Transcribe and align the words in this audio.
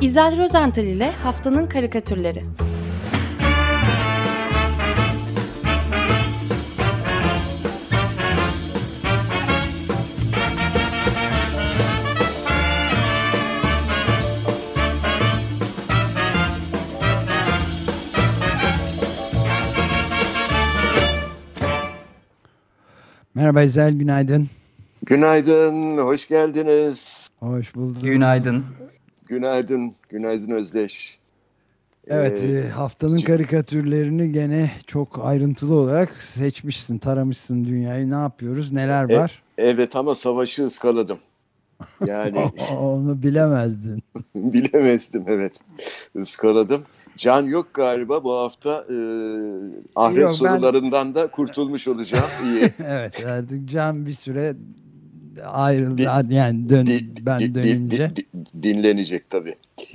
İzel 0.00 0.38
Rozental 0.38 0.84
ile 0.84 1.10
Haftanın 1.12 1.66
Karikatürleri 1.66 2.44
Merhaba 23.34 23.62
İzel, 23.62 23.92
günaydın. 23.92 24.48
Günaydın, 25.06 25.98
hoş 25.98 26.28
geldiniz. 26.28 27.28
Hoş 27.40 27.74
bulduk. 27.74 28.02
Günaydın. 28.02 28.64
Günaydın, 29.30 29.94
günaydın 30.08 30.50
Özdeş. 30.54 31.18
Evet, 32.08 32.42
Ee, 32.42 32.58
e, 32.58 32.68
haftanın 32.68 33.16
karikatürlerini 33.18 34.32
gene 34.32 34.70
çok 34.86 35.20
ayrıntılı 35.24 35.74
olarak 35.74 36.12
seçmişsin, 36.16 36.98
taramışsın 36.98 37.64
dünyayı. 37.64 38.10
Ne 38.10 38.14
yapıyoruz, 38.14 38.72
neler 38.72 39.10
E- 39.10 39.18
var? 39.18 39.42
Evet 39.58 39.96
ama 39.96 40.14
savaşı 40.14 40.66
ıskaladım. 40.66 41.18
Yani 42.06 42.50
Onu 42.80 43.22
bilemezdin. 43.22 44.02
bilemezdim 44.34 45.24
evet. 45.26 45.52
Iskaladım. 46.14 46.82
Can 47.16 47.42
yok 47.42 47.74
galiba 47.74 48.24
bu 48.24 48.32
hafta 48.36 48.70
e, 48.70 48.96
ahiret 49.96 50.18
Yok, 50.20 50.28
ben- 50.28 50.56
sorularından 50.56 51.14
da 51.14 51.26
kurtulmuş 51.30 51.88
olacağım. 51.88 52.24
İyi. 52.44 52.72
evet, 52.86 53.26
artık 53.26 53.68
Can 53.68 54.06
bir 54.06 54.12
süre 54.12 54.54
ayrıldı. 55.46 56.02
Yani 56.30 56.70
dön, 56.70 56.86
Di- 56.86 57.26
ben 57.26 57.40
di- 57.40 57.54
di- 57.54 57.62
dönünce. 57.62 58.12
di- 58.16 58.16
di- 58.16 58.62
dinlenecek 58.62 59.30
tabii. 59.30 59.54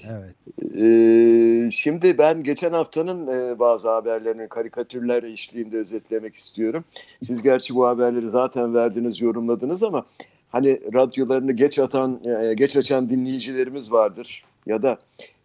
Evet. 0.10 0.36
Ee, 0.82 1.72
şimdi 1.72 2.18
ben 2.18 2.44
geçen 2.44 2.72
haftanın 2.72 3.28
e, 3.28 3.60
bazı 3.60 3.90
haberlerini 3.90 4.48
karikatürler 4.48 5.24
eşliğinde 5.24 5.78
özetlemek 5.78 6.36
istiyorum. 6.36 6.84
Siz 7.24 7.42
gerçi 7.42 7.76
bu 7.76 7.88
haberleri 7.88 8.30
zaten 8.30 8.74
verdiniz, 8.74 9.22
yorumladınız 9.22 9.84
ama 9.84 10.06
hani 10.50 10.80
radyolarını 10.94 11.52
geç 11.52 11.80
atan, 11.80 12.20
e, 12.26 12.54
geç 12.54 12.78
açan 12.78 13.10
dinleyicilerimiz 13.10 13.92
vardır. 13.92 14.44
Ya 14.66 14.84
da 14.84 14.98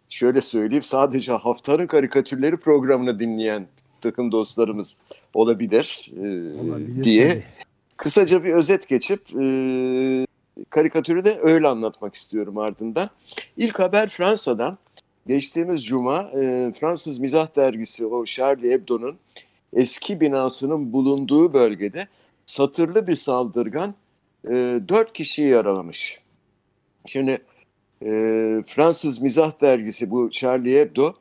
şöyle 0.09 0.41
söyleyeyim, 0.41 0.83
sadece 0.83 1.31
haftanın 1.31 1.87
karikatürleri 1.87 2.57
programını 2.57 3.19
dinleyen 3.19 3.67
takım 4.01 4.31
dostlarımız 4.31 4.97
olabilir, 5.33 6.11
e, 6.17 6.21
Olabilir 6.69 7.03
diye 7.03 7.29
tabii. 7.29 7.43
Kısaca 8.01 8.43
bir 8.43 8.53
özet 8.53 8.87
geçip 8.87 9.21
e, 9.41 9.45
karikatürü 10.69 11.25
de 11.25 11.39
öyle 11.41 11.67
anlatmak 11.67 12.15
istiyorum 12.15 12.57
ardından. 12.57 13.09
İlk 13.57 13.79
haber 13.79 14.09
Fransa'dan. 14.09 14.77
Geçtiğimiz 15.27 15.85
cuma 15.85 16.21
e, 16.21 16.71
Fransız 16.79 17.19
mizah 17.19 17.55
dergisi 17.55 18.05
o 18.05 18.25
Charlie 18.25 18.71
Hebdo'nun 18.71 19.15
eski 19.73 20.19
binasının 20.19 20.93
bulunduğu 20.93 21.53
bölgede 21.53 22.07
satırlı 22.45 23.07
bir 23.07 23.15
saldırgan 23.15 23.95
e, 24.45 24.79
dört 24.89 25.13
kişiyi 25.13 25.47
yaralamış. 25.47 26.19
Şimdi 27.05 27.37
e, 28.01 28.09
Fransız 28.67 29.21
mizah 29.21 29.61
dergisi 29.61 30.11
bu 30.11 30.31
Charlie 30.31 30.79
Hebdo 30.79 31.13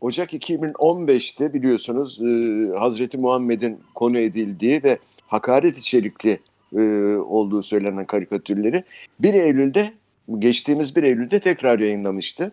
Ocak 0.00 0.32
2015'te 0.32 1.54
biliyorsunuz 1.54 2.20
e, 2.20 2.78
Hazreti 2.78 3.18
Muhammed'in 3.18 3.80
konu 3.94 4.18
edildiği 4.18 4.82
ve 4.82 4.98
hakaret 5.28 5.78
içerikli 5.78 6.40
e, 6.76 6.80
olduğu 7.16 7.62
söylenen 7.62 8.04
karikatürleri 8.04 8.84
1 9.20 9.34
Eylül'de 9.34 9.92
geçtiğimiz 10.38 10.96
1 10.96 11.02
Eylül'de 11.02 11.40
tekrar 11.40 11.78
yayınlamıştı. 11.78 12.52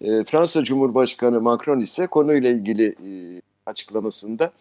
E, 0.00 0.24
Fransa 0.24 0.64
Cumhurbaşkanı 0.64 1.40
Macron 1.40 1.80
ise 1.80 2.06
konuyla 2.06 2.50
ilgili 2.50 2.86
e, 2.86 3.42
açıklamasında 3.66 4.52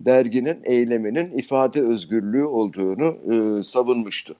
derginin 0.00 0.60
eyleminin 0.64 1.38
ifade 1.38 1.82
özgürlüğü 1.82 2.44
olduğunu 2.44 3.16
e, 3.32 3.62
savunmuştu. 3.62 4.36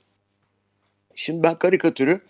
Şimdi 1.15 1.43
ben 1.43 1.55
karikatürü 1.55 2.21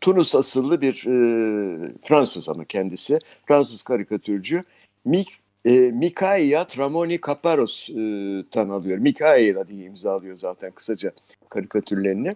Tunus 0.00 0.34
asıllı 0.34 0.80
bir 0.80 1.06
e, 1.06 1.92
Fransız 2.02 2.48
ama 2.48 2.64
kendisi 2.64 3.18
Fransız 3.46 3.82
karikatürcü 3.82 4.62
Mik, 5.04 5.28
e, 5.64 5.70
Mikaia 5.70 6.66
Tramoni 6.66 7.20
Kaparos'tan 7.20 8.68
alıyorum. 8.68 9.02
Mikaia 9.02 9.68
diye 9.68 9.86
imzalıyor 9.86 10.36
zaten 10.36 10.70
kısaca 10.70 11.12
karikatürlerini. 11.48 12.34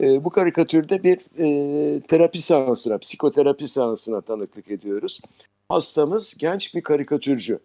E, 0.00 0.24
bu 0.24 0.30
karikatürde 0.30 1.02
bir 1.02 1.18
e, 1.38 2.00
terapi 2.00 2.42
seansına, 2.42 2.98
psikoterapi 2.98 3.68
seansına 3.68 4.20
tanıklık 4.20 4.70
ediyoruz. 4.70 5.20
Hastamız 5.68 6.34
genç 6.38 6.74
bir 6.74 6.80
karikatürcü. 6.80 7.58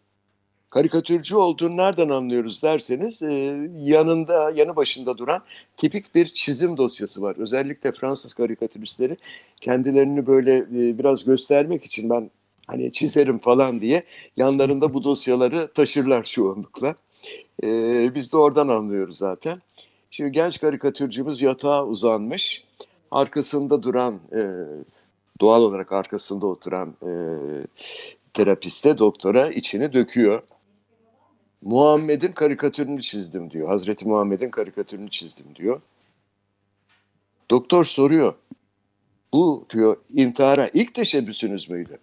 Karikatürcü 0.69 1.35
olduğunu 1.35 1.77
nereden 1.77 2.09
anlıyoruz 2.09 2.63
derseniz 2.63 3.21
e, 3.21 3.33
yanında, 3.83 4.51
yanı 4.51 4.75
başında 4.75 5.17
duran 5.17 5.41
tipik 5.77 6.15
bir 6.15 6.25
çizim 6.25 6.77
dosyası 6.77 7.21
var. 7.21 7.35
Özellikle 7.39 7.91
Fransız 7.91 8.33
karikatüristleri 8.33 9.17
kendilerini 9.61 10.27
böyle 10.27 10.57
e, 10.57 10.97
biraz 10.97 11.25
göstermek 11.25 11.85
için 11.85 12.09
ben 12.09 12.29
hani 12.69 12.91
çizerim 12.91 13.37
falan 13.37 13.81
diye 13.81 14.03
yanlarında 14.37 14.93
bu 14.93 15.03
dosyaları 15.03 15.73
taşırlar 15.73 16.23
çoğunlukla. 16.23 16.95
E, 17.63 18.15
biz 18.15 18.33
de 18.33 18.37
oradan 18.37 18.67
anlıyoruz 18.67 19.17
zaten. 19.17 19.61
Şimdi 20.11 20.31
genç 20.31 20.61
karikatürcümüz 20.61 21.41
yatağa 21.41 21.85
uzanmış. 21.85 22.63
Arkasında 23.11 23.83
duran, 23.83 24.19
e, 24.33 24.41
doğal 25.41 25.61
olarak 25.61 25.91
arkasında 25.91 26.45
oturan 26.45 26.95
e, 27.03 27.11
terapiste 28.33 28.97
doktora 28.97 29.49
içini 29.49 29.93
döküyor. 29.93 30.43
Muhammed'in 31.61 32.31
karikatürünü 32.31 33.01
çizdim 33.01 33.51
diyor. 33.51 33.67
Hazreti 33.67 34.07
Muhammed'in 34.07 34.49
karikatürünü 34.49 35.09
çizdim 35.09 35.55
diyor. 35.55 35.81
Doktor 37.51 37.85
soruyor. 37.85 38.33
Bu 39.33 39.65
diyor 39.69 39.97
intihara 40.13 40.69
ilk 40.73 40.93
teşebbüsünüz 40.93 41.69
müydü? 41.69 41.99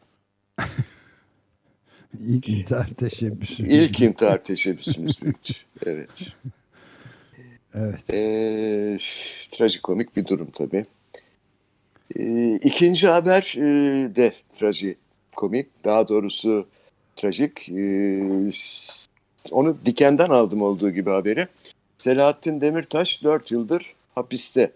İlk 2.20 2.48
intihar 2.48 2.88
teşebbüsü. 2.88 3.66
İlk 3.68 4.00
intihar 4.00 4.44
teşebbüsünüz 4.44 5.22
müydü? 5.22 5.36
Evet. 5.86 6.10
Evet. 7.74 8.10
Ee, 8.12 8.98
trajikomik 9.50 10.16
bir 10.16 10.24
durum 10.24 10.50
tabii. 10.50 10.84
Ee, 12.16 12.54
ikinci 12.54 13.08
haber 13.08 13.54
e, 13.56 13.62
de 14.16 14.32
trajikomik. 14.52 15.84
Daha 15.84 16.08
doğrusu 16.08 16.66
trajik. 17.16 17.68
Ee, 17.68 18.50
onu 19.50 19.76
Diken'den 19.86 20.28
aldım 20.28 20.62
olduğu 20.62 20.90
gibi 20.90 21.10
haberi. 21.10 21.48
Selahattin 21.96 22.60
Demirtaş 22.60 23.24
4 23.24 23.50
yıldır 23.50 23.94
hapiste. 24.14 24.72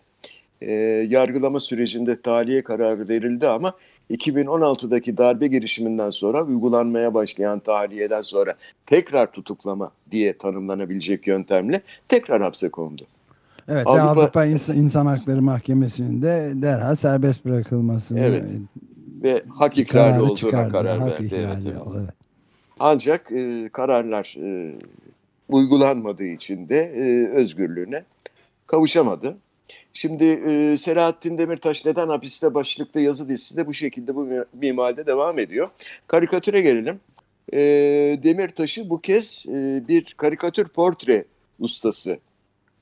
Ee, 0.61 0.73
yargılama 1.09 1.61
sürecinde 1.61 2.21
tahliye 2.21 2.62
kararı 2.65 3.09
verildi 3.09 3.49
ama 3.49 3.75
2016'daki 4.10 5.16
darbe 5.16 5.47
girişiminden 5.47 6.10
sonra 6.10 6.44
uygulanmaya 6.44 7.15
başlayan 7.15 7.59
tahliyeden 7.59 8.21
sonra 8.21 8.54
tekrar 8.87 9.32
tutuklama 9.32 9.91
diye 10.10 10.38
tanımlanabilecek 10.38 11.26
yöntemle 11.26 11.81
tekrar 12.09 12.43
hapse 12.43 12.69
kondu. 12.69 13.06
Evet, 13.69 13.87
ve 13.87 13.91
Avrupa- 13.91 14.00
Avrupa 14.20 14.44
İnsan, 14.44 14.76
İnsan 14.76 15.06
Hakları 15.06 15.43
Mahkemesi'nin 15.43 16.22
de 16.22 16.53
derhal 16.54 16.94
serbest 16.94 17.44
bırakılmasını 17.44 18.20
Evet, 18.20 18.44
Ve 19.22 19.43
hak 19.49 19.78
ihlali 19.78 20.20
olduğuna 20.20 20.34
çıkardı. 20.37 20.72
karar 20.72 20.99
Hak 20.99 21.10
verdi. 21.10 21.34
Evet, 21.34 21.56
evet. 21.66 21.76
evet. 21.97 22.10
Ancak 22.81 23.32
e, 23.32 23.69
kararlar 23.72 24.37
e, 24.43 24.78
uygulanmadığı 25.49 26.25
için 26.25 26.69
de 26.69 26.76
e, 26.78 27.28
özgürlüğüne 27.28 28.04
kavuşamadı. 28.66 29.37
Şimdi 29.92 30.25
e, 30.25 30.76
Selahattin 30.78 31.38
Demirtaş 31.38 31.84
neden 31.84 32.08
hapiste 32.08 32.55
başlıkta 32.55 33.00
yazı 33.00 33.28
dizisi 33.28 33.56
de 33.56 33.67
bu 33.67 33.75
şekilde 33.75 34.14
bu 34.14 34.25
mi- 34.25 34.44
mimaride 34.52 35.06
devam 35.06 35.38
ediyor. 35.38 35.70
Karikatüre 36.06 36.61
gelelim. 36.61 37.00
E, 37.52 37.58
Demirtaş'ı 38.25 38.90
bu 38.90 39.00
kez 39.00 39.46
e, 39.49 39.88
bir 39.88 40.14
karikatür 40.17 40.69
portre 40.69 41.25
ustası 41.58 42.19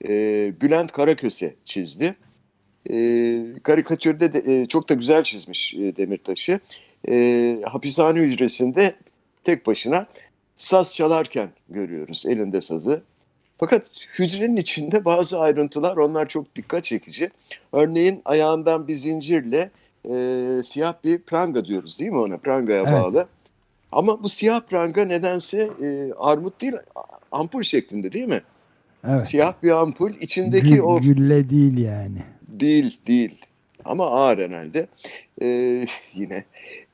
e, 0.04 0.08
Bülent 0.60 0.92
Karaköse 0.92 1.54
çizdi. 1.64 2.14
E, 2.90 2.94
karikatürde 3.62 4.34
de, 4.34 4.62
e, 4.62 4.66
çok 4.66 4.88
da 4.88 4.94
güzel 4.94 5.22
çizmiş 5.22 5.74
e, 5.74 5.96
Demirtaş'ı. 5.96 6.60
E, 7.08 7.58
hapishane 7.64 8.20
hücresinde 8.20 8.94
tek 9.44 9.66
başına 9.66 10.06
saz 10.56 10.94
çalarken 10.94 11.50
görüyoruz 11.68 12.26
elinde 12.26 12.60
sazı. 12.60 13.02
Fakat 13.58 13.82
hücrenin 14.18 14.56
içinde 14.56 15.04
bazı 15.04 15.38
ayrıntılar 15.40 15.96
onlar 15.96 16.28
çok 16.28 16.56
dikkat 16.56 16.84
çekici. 16.84 17.30
Örneğin 17.72 18.22
ayağından 18.24 18.88
bir 18.88 18.94
zincirle 18.94 19.70
e, 20.04 20.12
siyah 20.62 20.94
bir 21.04 21.22
pranga 21.22 21.64
diyoruz 21.64 21.98
değil 22.00 22.10
mi 22.10 22.18
ona? 22.18 22.36
Prangaya 22.36 22.82
Evet. 22.82 22.92
bağlı. 22.92 23.26
Ama 23.92 24.22
bu 24.22 24.28
siyah 24.28 24.60
pranga 24.60 25.04
nedense 25.04 25.70
e, 25.82 26.12
armut 26.18 26.60
değil 26.60 26.72
ampul 27.32 27.62
şeklinde 27.62 28.12
değil 28.12 28.28
mi? 28.28 28.40
Evet. 29.08 29.26
Siyah 29.28 29.54
bir 29.62 29.70
ampul 29.70 30.10
içindeki 30.20 30.66
Gül- 30.68 30.80
o 30.80 31.00
gülle 31.00 31.50
değil 31.50 31.78
yani. 31.78 32.22
değil 32.48 32.98
değil. 33.06 33.34
ama 33.84 34.06
ağır 34.06 34.38
herhalde. 34.38 34.86
E, 35.42 35.46
yine 36.14 36.44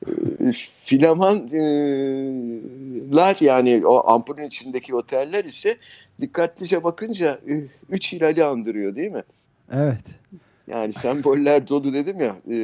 e, 0.06 0.52
filamanlar 0.84 3.36
yani 3.40 3.86
o 3.86 4.08
ampulün 4.08 4.46
içindeki 4.46 4.94
oteller 4.94 5.44
ise 5.44 5.76
dikkatlice 6.20 6.84
bakınca 6.84 7.40
üç 7.90 8.12
hilali 8.12 8.44
andırıyor 8.44 8.96
değil 8.96 9.10
mi? 9.12 9.22
Evet. 9.72 10.04
Yani 10.66 10.92
semboller 10.92 11.68
dolu 11.68 11.92
dedim 11.92 12.20
ya. 12.20 12.36
E, 12.50 12.58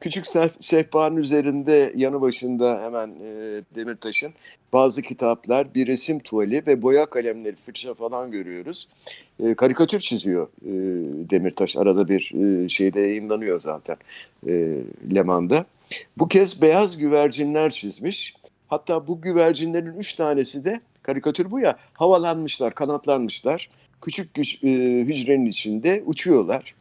küçük 0.00 0.24
sehpanın 0.60 1.16
üzerinde 1.16 1.92
yanı 1.96 2.20
başında 2.20 2.80
hemen 2.82 3.08
e, 3.08 3.62
Demirtaş'ın 3.74 4.32
bazı 4.72 5.02
kitaplar, 5.02 5.74
bir 5.74 5.86
resim 5.86 6.18
tuvali 6.18 6.62
ve 6.66 6.82
boya 6.82 7.06
kalemleri, 7.06 7.56
fırça 7.56 7.94
falan 7.94 8.30
görüyoruz. 8.30 8.88
E, 9.40 9.54
karikatür 9.54 10.00
çiziyor 10.00 10.48
e, 10.62 10.70
Demirtaş. 11.30 11.76
Arada 11.76 12.08
bir 12.08 12.32
e, 12.34 12.68
şeyde 12.68 13.00
yayınlanıyor 13.00 13.60
zaten 13.60 13.96
e, 14.46 14.78
Leman'da. 15.14 15.64
Bu 16.16 16.28
kez 16.28 16.62
beyaz 16.62 16.98
güvercinler 16.98 17.70
çizmiş. 17.70 18.34
Hatta 18.68 19.06
bu 19.06 19.20
güvercinlerin 19.20 19.98
üç 19.98 20.12
tanesi 20.12 20.64
de 20.64 20.80
karikatür 21.08 21.50
bu 21.50 21.60
ya 21.60 21.76
havalanmışlar, 21.92 22.74
kanatlanmışlar. 22.74 23.70
Küçük 24.02 24.34
güç, 24.34 24.64
e, 24.64 24.68
hücrenin 25.00 25.46
içinde 25.46 26.02
uçuyorlar. 26.06 26.74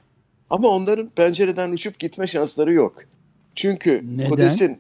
Ama 0.50 0.68
onların 0.68 1.09
pencereden 1.09 1.71
uçup 1.71 2.00
gitme 2.00 2.27
şansları 2.27 2.74
yok. 2.74 2.95
Çünkü 3.56 4.03
Neden? 4.15 4.29
Kodes'in 4.29 4.77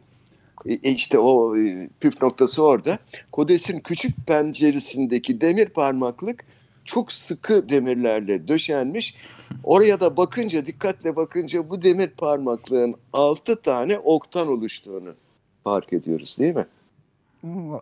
e, 0.65 0.73
işte 0.73 1.19
o 1.19 1.57
e, 1.57 1.89
püf 1.99 2.21
noktası 2.21 2.63
orada. 2.63 2.99
Kodes'in 3.31 3.79
küçük 3.79 4.27
penceresindeki 4.27 5.41
demir 5.41 5.69
parmaklık 5.69 6.45
çok 6.85 7.11
sıkı 7.11 7.69
demirlerle 7.69 8.47
döşenmiş. 8.47 9.15
Oraya 9.63 9.99
da 9.99 10.17
bakınca 10.17 10.65
dikkatle 10.65 11.15
bakınca 11.15 11.69
bu 11.69 11.83
demir 11.83 12.09
parmaklığın 12.09 12.95
altı 13.13 13.61
tane 13.61 13.99
oktan 13.99 14.47
oluştuğunu 14.47 15.15
fark 15.63 15.93
ediyoruz 15.93 16.37
değil 16.39 16.55
mi? 16.55 16.65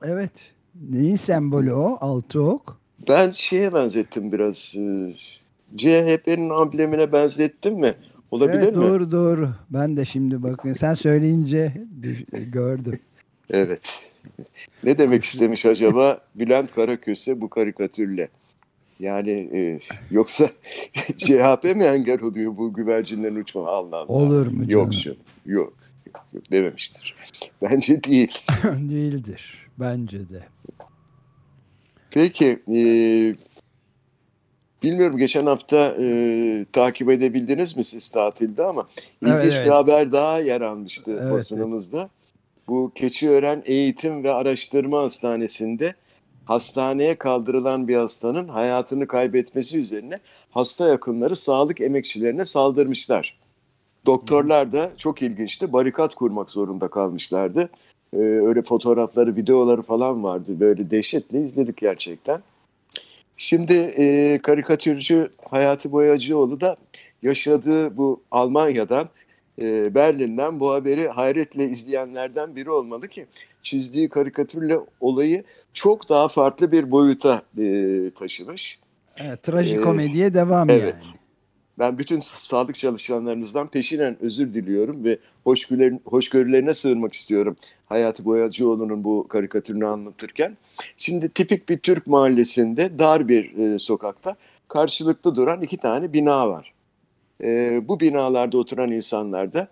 Evet. 0.03 0.54
Neyin 0.81 1.15
sembolü 1.15 1.73
o? 1.73 1.97
Altı 2.01 2.41
ok. 2.41 2.77
Ben 3.09 3.31
şeye 3.31 3.73
benzettim 3.73 4.31
biraz. 4.31 4.75
e, 4.75 5.13
CHP'nin 5.77 6.49
amblemine 6.49 7.11
benzettim 7.11 7.73
mi? 7.73 7.93
Olabilir 8.31 8.59
evet, 8.59 8.75
mi? 8.75 8.81
Doğru 8.81 9.11
doğru. 9.11 9.49
Ben 9.69 9.97
de 9.97 10.05
şimdi 10.05 10.43
bakın 10.43 10.73
sen 10.73 10.93
söyleyince 10.93 11.73
gördüm. 12.51 12.99
Evet. 13.49 13.99
Ne 14.83 14.97
demek 14.97 15.23
istemiş 15.23 15.65
acaba 15.65 16.21
Bülent 16.35 16.75
Karaköse 16.75 17.41
bu 17.41 17.49
karikatürle? 17.49 18.29
Yani 18.99 19.31
e, 19.31 19.79
yoksa 20.11 20.49
CHP 21.17 21.63
mi 21.63 21.83
engel 21.83 22.21
oluyor 22.21 22.57
bu 22.57 22.73
güvercinlerin 22.73 23.35
uçma? 23.35 23.67
Allah 23.67 23.97
Allah. 23.97 24.05
Olur 24.07 24.47
mu 24.47 24.71
Yok 24.71 24.91
canım? 24.91 24.91
canım. 24.91 25.17
Yok. 25.45 25.73
Yok, 26.07 26.25
yok 26.33 26.51
dememiştir. 26.51 27.15
Bence 27.61 28.03
değil. 28.03 28.37
Değildir. 28.63 29.64
Bence 29.79 30.19
de. 30.29 30.43
Peki. 32.11 32.59
E, 32.67 32.79
bilmiyorum 34.83 35.17
geçen 35.17 35.45
hafta 35.45 35.95
e, 35.99 36.65
takip 36.71 37.09
edebildiniz 37.09 37.77
mi 37.77 37.85
siz 37.85 38.09
tatilde 38.09 38.63
ama 38.63 38.87
ilginç 39.21 39.35
Evet, 39.35 39.53
evet. 39.55 39.65
bir 39.65 39.71
haber 39.71 40.11
daha 40.11 40.39
yer 40.39 40.61
almıştı 40.61 41.19
Evet, 41.21 41.31
basınımızda. 41.31 42.09
Bu 42.67 42.91
Keçiören 42.95 43.63
Eğitim 43.65 44.23
ve 44.23 44.31
Araştırma 44.31 44.99
Hastanesi'nde 44.99 45.95
hastaneye 46.45 47.15
kaldırılan 47.15 47.87
bir 47.87 47.95
hastanın 47.95 48.47
hayatını 48.47 49.07
kaybetmesi 49.07 49.79
üzerine 49.79 50.19
hasta 50.51 50.87
yakınları 50.87 51.35
sağlık 51.35 51.81
emekçilerine 51.81 52.45
saldırmışlar. 52.45 53.39
Doktorlar 54.05 54.71
da 54.71 54.91
çok 54.97 55.21
ilginçti 55.21 55.73
barikat 55.73 56.15
kurmak 56.15 56.49
zorunda 56.49 56.87
kalmışlardı. 56.87 57.69
Ee, 58.15 58.19
öyle 58.19 58.61
fotoğrafları, 58.61 59.35
videoları 59.35 59.81
falan 59.81 60.23
vardı. 60.23 60.59
Böyle 60.59 60.91
dehşetle 60.91 61.41
izledik 61.41 61.77
gerçekten. 61.77 62.41
Şimdi 63.37 63.73
e, 63.73 64.37
karikatürcü 64.43 65.29
Hayati 65.51 65.91
Boyacıoğlu 65.91 66.61
da 66.61 66.75
yaşadığı 67.21 67.97
bu 67.97 68.21
Almanya'dan, 68.31 69.09
e, 69.61 69.95
Berlin'den 69.95 70.59
bu 70.59 70.71
haberi 70.71 71.07
hayretle 71.07 71.69
izleyenlerden 71.69 72.55
biri 72.55 72.69
olmalı 72.69 73.07
ki 73.07 73.25
çizdiği 73.61 74.09
karikatürle 74.09 74.79
olayı 74.99 75.43
çok 75.73 76.09
daha 76.09 76.27
farklı 76.27 76.71
bir 76.71 76.91
boyuta 76.91 77.41
e, 77.57 78.11
taşımış. 78.15 78.79
Evet, 79.17 79.43
trajikomediye 79.43 80.33
devam 80.33 80.69
evet. 80.69 80.95
yani. 81.03 81.24
Ben 81.79 81.97
bütün 81.97 82.19
sağlık 82.19 82.75
çalışanlarımızdan 82.75 83.67
peşinen 83.67 84.17
özür 84.21 84.53
diliyorum 84.53 85.03
ve 85.03 85.17
hoşgörülerine, 86.05 86.73
sığınmak 86.73 87.13
istiyorum 87.13 87.55
Hayati 87.85 88.25
Boyacıoğlu'nun 88.25 89.03
bu 89.03 89.27
karikatürünü 89.27 89.85
anlatırken. 89.85 90.57
Şimdi 90.97 91.29
tipik 91.29 91.69
bir 91.69 91.77
Türk 91.77 92.07
mahallesinde 92.07 92.99
dar 92.99 93.27
bir 93.27 93.57
e, 93.57 93.79
sokakta 93.79 94.35
karşılıklı 94.67 95.35
duran 95.35 95.61
iki 95.61 95.77
tane 95.77 96.13
bina 96.13 96.49
var. 96.49 96.73
E, 97.43 97.81
bu 97.87 97.99
binalarda 97.99 98.57
oturan 98.57 98.91
insanlar 98.91 99.53
da 99.53 99.67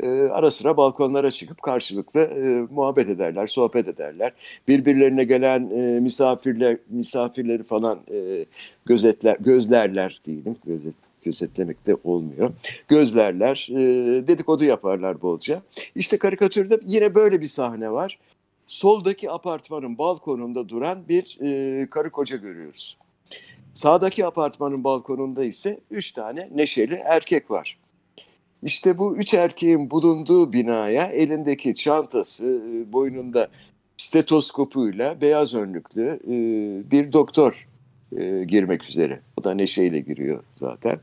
e, 0.00 0.08
ara 0.08 0.50
sıra 0.50 0.76
balkonlara 0.76 1.30
çıkıp 1.30 1.62
karşılıklı 1.62 2.20
e, 2.20 2.74
muhabbet 2.74 3.08
ederler, 3.08 3.46
sohbet 3.46 3.88
ederler. 3.88 4.32
Birbirlerine 4.68 5.24
gelen 5.24 5.70
e, 5.70 6.00
misafirler 6.00 6.76
misafirleri 6.90 7.62
falan 7.62 8.00
e, 8.12 8.44
gözetler 8.86 9.36
gözlerler 9.40 10.20
diyelim. 10.24 10.56
Gözet, 10.66 10.94
gözetlemek 11.24 11.86
de 11.86 11.96
olmuyor. 12.04 12.50
Gözlerler, 12.88 13.68
e, 13.70 13.76
dedikodu 14.26 14.64
yaparlar 14.64 15.22
bolca. 15.22 15.62
İşte 15.94 16.18
karikatürde 16.18 16.80
yine 16.84 17.14
böyle 17.14 17.40
bir 17.40 17.46
sahne 17.46 17.90
var. 17.92 18.18
Soldaki 18.66 19.30
apartmanın 19.30 19.98
balkonunda 19.98 20.68
duran 20.68 21.08
bir 21.08 21.38
e, 21.40 21.86
karı 21.90 22.10
koca 22.10 22.36
görüyoruz. 22.36 22.96
Sağdaki 23.74 24.26
apartmanın 24.26 24.84
balkonunda 24.84 25.44
ise 25.44 25.80
üç 25.90 26.12
tane 26.12 26.48
neşeli 26.54 26.94
erkek 26.94 27.50
var. 27.50 27.78
İşte 28.62 28.98
bu 28.98 29.16
üç 29.16 29.34
erkeğin 29.34 29.90
bulunduğu 29.90 30.52
binaya 30.52 31.06
elindeki 31.06 31.74
çantası, 31.74 32.62
e, 32.72 32.92
boynunda 32.92 33.48
stetoskopuyla 33.96 35.20
beyaz 35.20 35.54
önlüklü 35.54 36.20
bir 36.90 37.12
doktor 37.12 37.66
e, 38.16 38.44
girmek 38.44 38.84
üzere. 38.84 39.20
O 39.36 39.44
da 39.44 39.54
neşeyle 39.54 40.00
giriyor 40.00 40.42
zaten. 40.56 41.00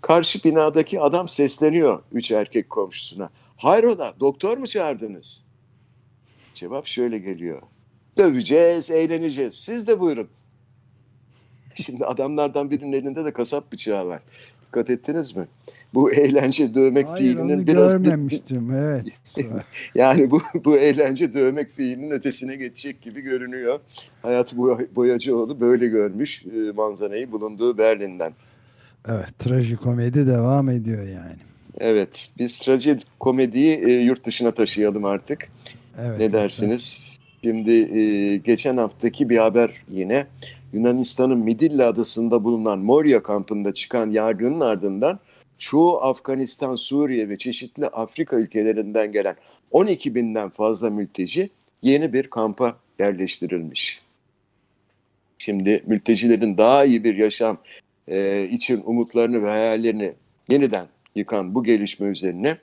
Karşı 0.00 0.44
binadaki 0.44 1.00
adam 1.00 1.28
sesleniyor 1.28 2.02
üç 2.12 2.30
erkek 2.30 2.70
komşusuna. 2.70 3.30
Hayrola 3.56 4.14
doktor 4.20 4.58
mu 4.58 4.66
çağırdınız? 4.66 5.44
Cevap 6.54 6.86
şöyle 6.86 7.18
geliyor. 7.18 7.62
Döveceğiz, 8.16 8.90
eğleneceğiz. 8.90 9.54
Siz 9.54 9.88
de 9.88 10.00
buyurun. 10.00 10.28
Şimdi 11.74 12.06
adamlardan 12.06 12.70
birinin 12.70 12.92
elinde 12.92 13.24
de 13.24 13.32
kasap 13.32 13.72
bıçağı 13.72 14.06
var. 14.06 14.22
Dikkat 14.66 14.90
ettiniz 14.90 15.36
mi? 15.36 15.46
Bu 15.94 16.12
eğlence 16.12 16.74
dövmek 16.74 17.08
Hayır 17.08 17.18
fiilinin 17.22 17.66
biraz 17.66 17.94
bir- 17.98 18.04
görmemiştim. 18.04 18.70
Evet. 18.74 19.06
yani 19.94 20.30
bu 20.30 20.40
bu 20.64 20.76
eğlence 20.76 21.34
dövmek 21.34 21.70
fiilinin 21.76 22.10
ötesine 22.10 22.56
geçecek 22.56 23.02
gibi 23.02 23.20
görünüyor. 23.20 23.80
Hayat 24.22 24.52
Boy- 24.56 24.86
Boyacıoğlu 24.96 25.60
böyle 25.60 25.86
görmüş 25.86 26.44
e, 26.46 26.72
manzarayı 26.72 27.32
bulunduğu 27.32 27.78
Berlin'den. 27.78 28.32
Evet. 29.08 29.38
Trajikomedi 29.38 30.26
devam 30.26 30.68
ediyor 30.68 31.02
yani. 31.08 31.36
Evet, 31.78 32.30
biz 32.38 32.58
trajedi 32.58 33.02
komediyi 33.20 33.76
e, 33.78 33.90
yurt 33.92 34.24
dışına 34.26 34.50
taşıyalım 34.50 35.04
artık. 35.04 35.48
Evet. 36.00 36.18
ne 36.20 36.32
dersiniz? 36.32 37.10
Şimdi 37.44 37.98
e, 37.98 38.36
geçen 38.36 38.76
haftaki 38.76 39.28
bir 39.28 39.36
haber 39.36 39.70
yine 39.90 40.26
Yunanistan'ın 40.72 41.38
Midilli 41.38 41.84
adasında 41.84 42.44
bulunan 42.44 42.78
Moria 42.78 43.22
kampında 43.22 43.74
çıkan 43.74 44.10
yangının 44.10 44.60
ardından 44.60 45.18
çoğu 45.60 46.02
Afganistan, 46.02 46.76
Suriye 46.76 47.28
ve 47.28 47.38
çeşitli 47.38 47.86
Afrika 47.86 48.36
ülkelerinden 48.36 49.12
gelen 49.12 49.36
12 49.70 50.14
binden 50.14 50.48
fazla 50.48 50.90
mülteci 50.90 51.50
yeni 51.82 52.12
bir 52.12 52.26
kampa 52.30 52.76
yerleştirilmiş. 52.98 54.02
Şimdi 55.38 55.82
mültecilerin 55.86 56.56
daha 56.56 56.84
iyi 56.84 57.04
bir 57.04 57.16
yaşam 57.16 57.58
e, 58.08 58.48
için 58.50 58.82
umutlarını 58.84 59.42
ve 59.42 59.48
hayallerini 59.48 60.12
yeniden 60.48 60.86
yıkan 61.14 61.54
bu 61.54 61.64
gelişme 61.64 62.08
üzerine 62.08 62.58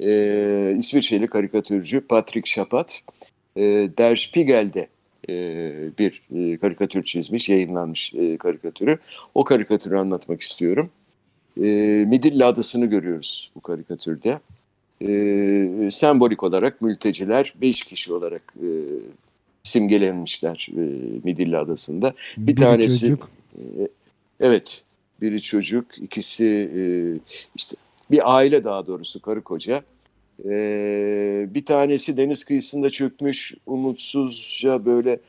e, 0.00 0.74
İsviçreli 0.78 1.26
karikatürcü 1.26 2.00
Patrick 2.00 2.50
Chapat 2.50 3.02
e, 3.56 3.62
Der 3.98 4.16
Spiegel'de 4.16 4.88
e, 5.28 5.34
bir 5.98 6.22
e, 6.34 6.56
karikatür 6.56 7.04
çizmiş, 7.04 7.48
yayınlanmış 7.48 8.14
e, 8.14 8.36
karikatürü. 8.36 8.98
O 9.34 9.44
karikatürü 9.44 9.96
anlatmak 9.96 10.40
istiyorum. 10.40 10.90
E, 11.62 12.04
Midilli 12.08 12.44
Adası'nı 12.44 12.86
görüyoruz 12.86 13.50
bu 13.56 13.60
karikatürde. 13.60 14.40
E, 15.00 15.90
sembolik 15.90 16.42
olarak 16.42 16.82
mülteciler 16.82 17.54
5 17.60 17.82
kişi 17.82 18.12
olarak 18.12 18.54
e, 18.62 18.68
simgelenmişler 19.62 20.68
e, 20.72 20.80
Midilli 21.24 21.56
Adası'nda. 21.56 22.14
Bir 22.36 22.46
Biri 22.46 22.60
tanesi 22.64 23.00
çocuk. 23.00 23.30
e, 23.54 23.88
evet 24.40 24.82
biri 25.20 25.42
çocuk, 25.42 25.98
ikisi 25.98 26.70
e, 26.76 26.82
işte 27.56 27.76
bir 28.10 28.36
aile 28.36 28.64
daha 28.64 28.86
doğrusu 28.86 29.22
karı 29.22 29.42
koca. 29.42 29.82
Ee, 30.44 31.46
bir 31.50 31.64
tanesi 31.64 32.16
deniz 32.16 32.44
kıyısında 32.44 32.90
çökmüş 32.90 33.54
umutsuzca 33.66 34.84
böyle 34.84 35.20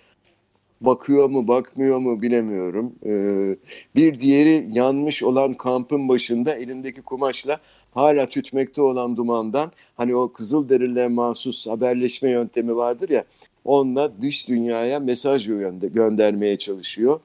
bakıyor 0.82 1.30
mu 1.30 1.48
bakmıyor 1.48 1.98
mu 2.00 2.22
bilemiyorum. 2.22 2.94
Ee, 3.06 3.56
bir 3.96 4.20
diğeri 4.20 4.68
yanmış 4.72 5.24
olan 5.24 5.54
kampın 5.54 6.10
başında 6.10 6.56
elindeki 6.56 7.02
kumaşla 7.02 7.60
hala 7.92 8.30
tütmekte 8.30 8.82
olan 8.82 9.18
dumandan 9.18 9.72
hani 9.96 10.16
o 10.16 10.32
kızıl 10.32 10.70
derile 10.70 11.08
mahsus 11.08 11.68
haberleşme 11.68 12.30
yöntemi 12.30 12.76
vardır 12.76 13.10
ya 13.10 13.24
onunla 13.66 14.12
dış 14.22 14.48
dünyaya 14.48 15.00
mesaj 15.00 15.48
göndermeye 15.94 16.58
çalışıyor. 16.58 17.20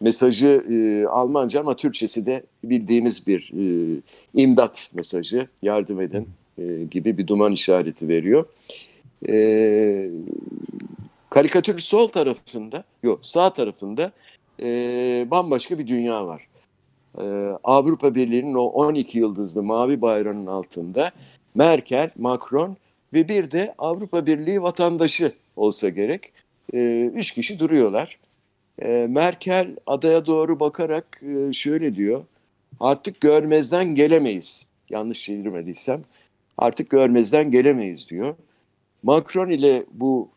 Mesajı 0.00 0.64
e, 0.70 1.06
Almanca 1.06 1.60
ama 1.60 1.76
Türkçesi 1.76 2.26
de 2.26 2.42
bildiğiniz 2.64 3.26
bir 3.26 3.52
e, 3.58 4.00
imdat 4.34 4.90
mesajı 4.94 5.48
yardım 5.62 6.00
edin 6.00 6.28
e, 6.58 6.84
gibi 6.90 7.18
bir 7.18 7.26
duman 7.26 7.52
işareti 7.52 8.08
veriyor. 8.08 8.44
E, 9.28 10.10
karikatür 11.32 11.78
sol 11.78 12.08
tarafında 12.08 12.84
yok 13.02 13.20
sağ 13.22 13.52
tarafında 13.52 14.12
e, 14.62 14.66
bambaşka 15.30 15.78
bir 15.78 15.86
dünya 15.86 16.26
var. 16.26 16.46
E, 17.18 17.24
Avrupa 17.64 18.14
Birliği'nin 18.14 18.54
o 18.54 18.62
12 18.62 19.18
yıldızlı 19.18 19.62
mavi 19.62 20.02
bayrağının 20.02 20.46
altında 20.46 21.12
Merkel, 21.54 22.10
Macron 22.18 22.76
ve 23.12 23.28
bir 23.28 23.50
de 23.50 23.74
Avrupa 23.78 24.26
Birliği 24.26 24.62
vatandaşı 24.62 25.32
olsa 25.56 25.88
gerek. 25.88 26.32
E, 26.72 27.10
üç 27.14 27.30
kişi 27.30 27.58
duruyorlar. 27.58 28.18
E, 28.78 29.06
Merkel 29.10 29.76
adaya 29.86 30.26
doğru 30.26 30.60
bakarak 30.60 31.22
e, 31.22 31.52
şöyle 31.52 31.94
diyor. 31.94 32.24
Artık 32.80 33.20
görmezden 33.20 33.94
gelemeyiz. 33.94 34.66
Yanlış 34.90 35.22
çevirmediysem. 35.22 36.02
Artık 36.58 36.90
görmezden 36.90 37.50
gelemeyiz 37.50 38.08
diyor. 38.08 38.34
Macron 39.02 39.48
ile 39.48 39.84
bu 39.92 40.31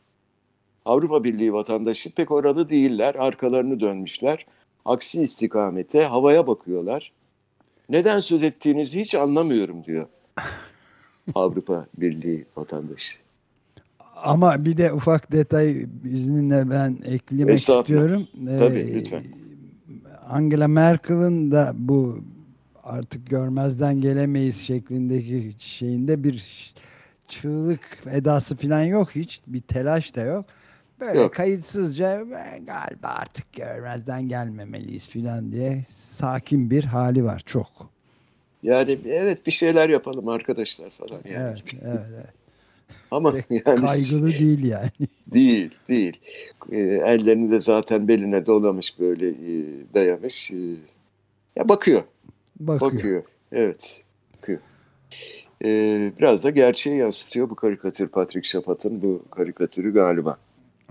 Avrupa 0.86 1.24
Birliği 1.24 1.54
vatandaşı 1.54 2.16
pek 2.16 2.32
orada 2.32 2.70
değiller. 2.70 3.16
Arkalarını 3.16 3.80
dönmüşler. 3.80 4.46
Aksi 4.86 5.22
istikamete 5.22 6.04
havaya 6.04 6.48
bakıyorlar. 6.48 7.12
Neden 7.90 8.20
söz 8.20 8.44
ettiğinizi 8.44 9.02
hiç 9.02 9.16
anlamıyorum 9.16 9.84
diyor. 9.84 10.08
Avrupa 11.36 11.86
Birliği 11.98 12.46
vatandaşı. 12.56 13.16
Ama 14.16 14.66
bir 14.66 14.78
de 14.78 14.94
ufak 14.94 15.32
detay 15.32 15.86
izninle 16.12 16.70
ben 16.70 16.98
eklemek 17.06 17.56
istiyorum. 17.56 18.28
Tabii 18.46 18.80
ee, 18.80 18.96
lütfen. 18.96 19.24
Angela 20.30 20.68
Merkel'ın 20.68 21.52
da 21.52 21.74
bu 21.76 22.20
artık 22.84 23.30
görmezden 23.30 24.02
gelemeyiz 24.02 24.58
şeklindeki 24.58 25.56
şeyinde 25.60 26.24
bir 26.24 26.74
çığlık 27.28 28.04
edası 28.12 28.56
falan 28.56 28.84
yok 28.84 29.16
hiç. 29.16 29.42
Bir 29.48 29.62
telaş 29.62 30.16
da 30.16 30.22
yok. 30.22 30.46
Böyle 31.00 31.20
yok. 31.20 31.34
kayıtsızca 31.34 32.24
galiba 32.62 33.08
artık 33.08 33.54
görmezden 33.54 34.30
gelmemeliyiz 34.30 35.08
falan 35.08 35.52
diye 35.52 35.86
sakin 35.98 36.70
bir 36.70 36.84
hali 36.84 37.24
var 37.24 37.44
çok. 37.46 37.90
Yani 38.64 38.98
evet 39.06 39.46
bir 39.46 39.52
şeyler 39.52 39.90
yapalım 39.90 40.28
arkadaşlar 40.28 40.90
falan 40.90 41.22
yani. 41.26 41.48
Evet, 41.48 41.64
evet, 41.84 42.00
evet. 42.16 42.26
Ama 43.12 43.34
yani 43.50 43.82
kaygılı 43.82 44.28
değil 44.28 44.66
yani. 44.66 44.90
Değil, 45.34 45.72
değil. 45.90 46.20
E, 46.72 46.78
ellerini 46.80 47.52
de 47.52 47.60
zaten 47.60 48.08
beline 48.08 48.46
dolamış 48.46 49.00
böyle 49.00 49.30
e, 49.30 49.64
dayamış. 49.94 50.52
E, 50.52 50.56
ya 51.56 51.70
bakıyor. 51.70 52.04
Bakıyor. 52.60 52.92
Bakıyor. 52.92 53.24
Evet. 53.52 54.02
Bakıyor. 54.38 54.60
E, 55.66 55.68
biraz 56.20 56.44
da 56.44 56.50
gerçeği 56.50 56.98
yansıtıyor 56.98 57.50
bu 57.50 57.56
karikatür 57.56 58.08
Patrick 58.08 58.50
Şapat'ın 58.50 59.02
bu 59.02 59.24
karikatürü 59.32 59.94
galiba. 59.94 60.38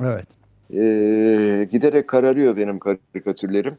Evet. 0.02 0.26
E, 0.70 1.68
giderek 1.72 2.08
kararıyor 2.08 2.56
benim 2.56 2.78
karikatürlerim. 2.78 3.74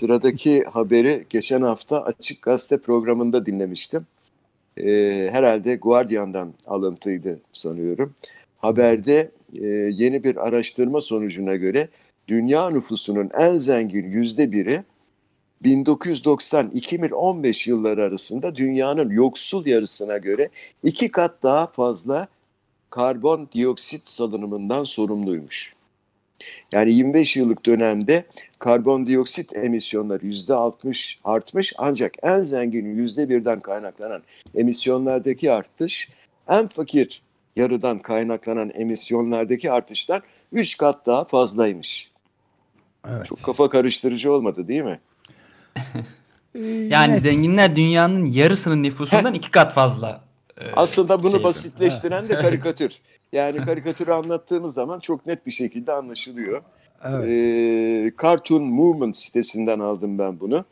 Sıradaki 0.00 0.64
haberi 0.72 1.26
geçen 1.30 1.62
hafta 1.62 2.02
Açık 2.02 2.42
Gazete 2.42 2.78
programında 2.78 3.46
dinlemiştim 3.46 4.06
e, 4.76 5.28
herhalde 5.32 5.76
Guardian'dan 5.76 6.54
alıntıydı 6.66 7.40
sanıyorum. 7.52 8.14
Haberde 8.58 9.30
e, 9.54 9.66
yeni 9.92 10.24
bir 10.24 10.46
araştırma 10.46 11.00
sonucuna 11.00 11.56
göre 11.56 11.88
dünya 12.28 12.70
nüfusunun 12.70 13.30
en 13.38 13.52
zengin 13.52 14.10
yüzde 14.10 14.52
biri 14.52 14.82
1990-2015 15.64 17.70
yılları 17.70 18.02
arasında 18.02 18.56
dünyanın 18.56 19.10
yoksul 19.10 19.66
yarısına 19.66 20.18
göre 20.18 20.48
iki 20.82 21.10
kat 21.10 21.42
daha 21.42 21.66
fazla 21.66 22.28
karbon 22.92 23.48
dioksit 23.54 24.08
salınımından 24.08 24.82
sorumluymuş. 24.82 25.72
Yani 26.72 26.92
25 26.92 27.36
yıllık 27.36 27.66
dönemde 27.66 28.24
karbondioksit 28.58 29.56
emisyonları 29.56 30.26
%60 30.26 31.16
artmış 31.24 31.72
ancak 31.78 32.14
en 32.22 32.38
zengin 32.38 33.06
%1'den 33.06 33.60
kaynaklanan 33.60 34.22
emisyonlardaki 34.54 35.52
artış 35.52 36.08
en 36.48 36.66
fakir 36.66 37.22
yarıdan 37.56 37.98
kaynaklanan 37.98 38.70
emisyonlardaki 38.74 39.72
artıştan 39.72 40.22
3 40.52 40.76
kat 40.76 41.06
daha 41.06 41.24
fazlaymış. 41.24 42.10
Evet. 43.08 43.26
Çok 43.26 43.42
kafa 43.42 43.68
karıştırıcı 43.68 44.32
olmadı 44.32 44.68
değil 44.68 44.82
mi? 44.82 45.00
yani 46.90 47.12
evet. 47.12 47.22
zenginler 47.22 47.76
dünyanın 47.76 48.26
yarısının 48.26 48.82
nüfusundan 48.82 49.34
iki 49.34 49.50
kat 49.50 49.74
fazla. 49.74 50.31
Aslında 50.76 51.22
bunu 51.22 51.32
şey 51.32 51.42
basitleştiren 51.42 52.28
de 52.28 52.34
karikatür. 52.34 52.92
Yani 53.32 53.64
karikatürü 53.64 54.12
anlattığımız 54.12 54.74
zaman 54.74 55.00
çok 55.00 55.26
net 55.26 55.46
bir 55.46 55.50
şekilde 55.50 55.92
anlaşılıyor. 55.92 56.62
Evet. 57.04 57.30
E, 57.30 58.12
Cartoon 58.22 58.62
Movement 58.62 59.16
sitesinden 59.16 59.78
aldım 59.78 60.18
ben 60.18 60.40
bunu. 60.40 60.64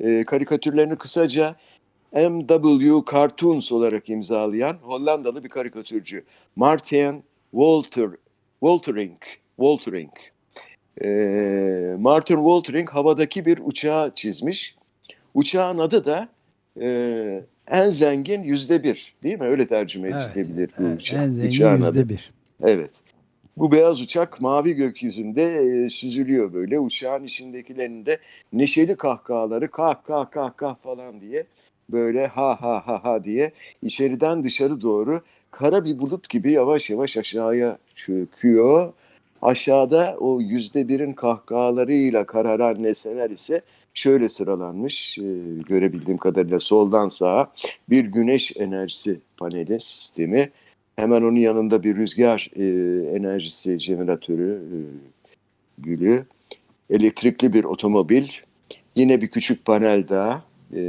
E, 0.00 0.24
karikatürlerini 0.24 0.96
kısaca 0.96 1.56
MW 2.12 3.12
Cartoons 3.12 3.72
olarak 3.72 4.10
imzalayan 4.10 4.76
Hollandalı 4.82 5.44
bir 5.44 5.48
karikatürcü. 5.48 6.24
Martin 6.56 7.24
Walter, 7.50 8.10
Waltering. 8.60 9.18
Waltering. 9.56 10.12
E, 11.04 11.08
Martin 11.98 12.36
Waltering 12.36 12.90
havadaki 12.90 13.46
bir 13.46 13.58
uçağı 13.64 14.14
çizmiş. 14.14 14.76
Uçağın 15.34 15.78
adı 15.78 16.06
da 16.06 16.28
e, 16.80 17.42
en 17.70 17.90
zengin 17.90 18.42
yüzde 18.42 18.82
bir 18.82 19.14
değil 19.22 19.38
mi? 19.38 19.44
Öyle 19.44 19.66
tercüme 19.66 20.08
evet. 20.08 20.36
edilebilir 20.36 20.70
bu 20.78 20.84
uçak. 20.84 21.20
En 21.20 21.30
zengin 21.30 21.76
yüzde 21.76 22.08
bir. 22.08 22.32
Evet. 22.62 22.90
Bu 23.56 23.72
beyaz 23.72 24.00
uçak 24.00 24.40
mavi 24.40 24.72
gökyüzünde 24.72 25.44
e, 25.44 25.90
süzülüyor 25.90 26.52
böyle. 26.52 26.78
Uçağın 26.78 27.24
içindekilerin 27.24 28.06
de 28.06 28.18
neşeli 28.52 28.96
kahkahaları 28.96 29.70
kah 29.70 29.94
kah 30.06 30.30
kah 30.30 30.56
kah 30.56 30.76
falan 30.76 31.20
diye 31.20 31.44
böyle 31.92 32.26
ha 32.26 32.56
ha 32.60 32.82
ha 32.86 33.04
ha 33.04 33.24
diye 33.24 33.52
içeriden 33.82 34.44
dışarı 34.44 34.80
doğru 34.80 35.22
kara 35.50 35.84
bir 35.84 35.98
bulut 35.98 36.28
gibi 36.28 36.52
yavaş 36.52 36.90
yavaş 36.90 37.16
aşağıya 37.16 37.78
çöküyor. 37.94 38.92
Aşağıda 39.42 40.16
o 40.20 40.40
yüzde 40.40 40.88
birin 40.88 41.10
kahkahalarıyla 41.10 42.26
kararan 42.26 42.82
nesneler 42.82 43.30
ise 43.30 43.62
şöyle 43.98 44.28
sıralanmış 44.28 45.18
e, 45.18 45.22
görebildiğim 45.68 46.18
kadarıyla 46.18 46.60
soldan 46.60 47.08
sağa 47.08 47.52
bir 47.90 48.04
güneş 48.04 48.56
enerjisi 48.56 49.20
paneli 49.36 49.80
sistemi. 49.80 50.50
Hemen 50.96 51.22
onun 51.22 51.36
yanında 51.36 51.82
bir 51.82 51.96
rüzgar 51.96 52.50
e, 52.56 52.64
enerjisi 53.16 53.78
jeneratörü 53.80 54.52
e, 54.52 54.78
gülü. 55.78 56.26
Elektrikli 56.90 57.52
bir 57.52 57.64
otomobil. 57.64 58.28
Yine 58.96 59.20
bir 59.20 59.28
küçük 59.28 59.64
panel 59.64 60.08
daha 60.08 60.44
e, 60.74 60.80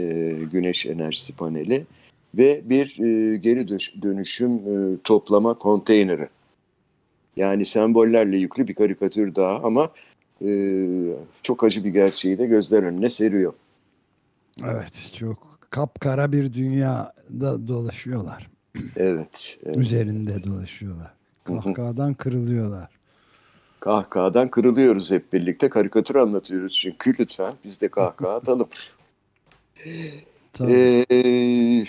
güneş 0.52 0.86
enerjisi 0.86 1.36
paneli. 1.36 1.86
Ve 2.38 2.62
bir 2.66 2.96
geri 3.36 3.68
dönüşüm 4.02 4.62
toplama 5.04 5.54
konteyneri. 5.54 6.28
Yani 7.36 7.66
sembollerle 7.66 8.38
yüklü 8.38 8.68
bir 8.68 8.74
karikatür 8.74 9.36
daha 9.36 9.56
ama 9.64 9.90
e, 10.42 10.52
çok 11.44 11.64
acı 11.64 11.84
bir 11.84 11.90
gerçeği 11.90 12.38
de 12.38 12.46
gözler 12.46 12.84
önüne 12.84 13.10
seriyor. 13.10 13.54
Evet 14.66 15.12
çok 15.20 15.60
kapkara 15.70 16.32
bir 16.32 16.54
dünyada 16.54 17.68
dolaşıyorlar. 17.68 18.50
Evet. 18.96 19.58
evet. 19.66 19.78
Üzerinde 19.78 20.44
dolaşıyorlar. 20.44 21.14
Kahkahadan 21.44 22.14
kırılıyorlar. 22.14 22.90
Kahkahadan 23.80 24.48
kırılıyoruz 24.48 25.12
hep 25.12 25.34
birlikte. 25.34 25.70
Karikatür 25.70 26.16
anlatıyoruz 26.16 26.74
çünkü 26.74 27.16
lütfen 27.20 27.54
biz 27.64 27.82
de 27.82 27.88
kahkaha 27.88 28.36
atalım. 28.36 28.68
ee, 30.62 31.86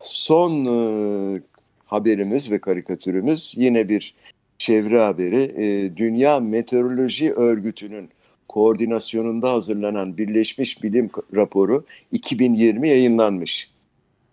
son 0.00 0.50
e, 0.66 1.42
haberimiz 1.86 2.50
ve 2.50 2.58
karikatürümüz 2.58 3.54
yine 3.56 3.88
bir 3.88 4.14
çevre 4.60 4.98
haberi. 5.00 5.42
E, 5.42 5.96
Dünya 5.96 6.40
Meteoroloji 6.40 7.32
Örgütü'nün 7.32 8.10
koordinasyonunda 8.48 9.52
hazırlanan 9.52 10.18
Birleşmiş 10.18 10.82
Bilim 10.82 11.10
Raporu 11.34 11.84
2020 12.12 12.88
yayınlanmış. 12.88 13.70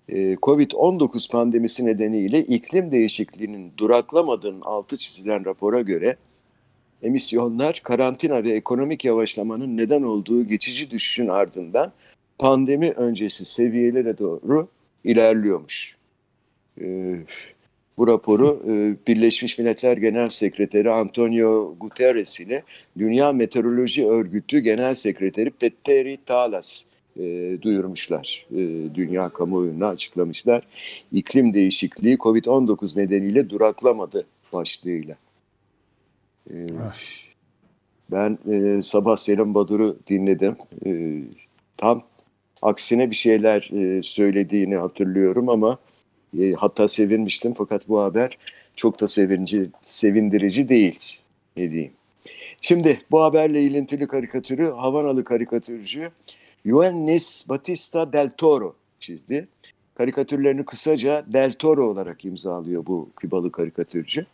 e, 0.09 0.33
Covid-19 0.33 1.31
pandemisi 1.31 1.85
nedeniyle 1.85 2.39
iklim 2.39 2.91
değişikliğinin 2.91 3.71
duraklamadığının 3.77 4.61
altı 4.61 4.97
çizilen 4.97 5.45
rapora 5.45 5.81
göre 5.81 6.15
emisyonlar 7.03 7.81
karantina 7.83 8.43
ve 8.43 8.49
ekonomik 8.49 9.05
yavaşlamanın 9.05 9.77
neden 9.77 10.03
olduğu 10.03 10.43
geçici 10.47 10.91
düşüşün 10.91 11.27
ardından 11.27 11.91
pandemi 12.39 12.91
öncesi 12.91 13.45
seviyelere 13.45 14.17
doğru 14.17 14.67
ilerliyormuş. 15.03 15.97
E, 16.81 17.15
bu 17.97 18.07
raporu 18.07 18.63
e, 18.67 18.95
Birleşmiş 19.07 19.57
Milletler 19.57 19.97
Genel 19.97 20.29
Sekreteri 20.29 20.91
Antonio 20.91 21.75
Guterres 21.79 22.39
ile 22.39 22.63
Dünya 22.97 23.31
Meteoroloji 23.31 24.07
Örgütü 24.07 24.59
Genel 24.59 24.95
Sekreteri 24.95 25.49
Petteri 25.49 26.17
Talas 26.25 26.83
e, 27.19 27.57
duyurmuşlar. 27.61 28.45
E, 28.51 28.57
dünya 28.95 29.29
kamuoyuna 29.29 29.87
açıklamışlar. 29.87 30.67
İklim 31.11 31.53
değişikliği 31.53 32.15
COVID-19 32.15 32.99
nedeniyle 32.99 33.49
duraklamadı 33.49 34.25
başlığıyla. 34.53 35.15
E, 36.51 36.55
ben 38.11 38.37
e, 38.51 38.83
sabah 38.83 39.15
Selim 39.15 39.53
Badur'u 39.53 39.97
dinledim. 40.07 40.55
E, 40.85 41.21
tam 41.77 42.01
aksine 42.61 43.11
bir 43.11 43.15
şeyler 43.15 43.69
e, 43.73 44.03
söylediğini 44.03 44.75
hatırlıyorum 44.75 45.49
ama 45.49 45.77
e, 46.39 46.51
hatta 46.51 46.87
sevinmiştim 46.87 47.53
fakat 47.53 47.89
bu 47.89 48.01
haber 48.01 48.37
çok 48.75 49.01
da 49.01 49.07
sevinci, 49.07 49.69
sevindirici 49.81 50.69
değil. 50.69 51.19
Ne. 51.57 51.91
Şimdi 52.61 53.01
bu 53.11 53.23
haberle 53.23 53.61
ilintili 53.61 54.07
karikatürü 54.07 54.71
Havanalı 54.71 55.23
karikatürcü 55.23 56.11
Yuannis 56.65 57.49
Batista 57.49 58.13
del 58.13 58.29
Toro 58.37 58.75
çizdi. 58.99 59.47
Karikatürlerini 59.95 60.65
kısaca 60.65 61.25
Del 61.33 61.51
Toro 61.51 61.89
olarak 61.89 62.25
imzalıyor 62.25 62.85
bu 62.85 63.09
Kübalı 63.15 63.51
karikatürcü. 63.51 64.25